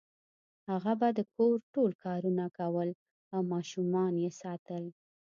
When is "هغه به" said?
0.69-1.07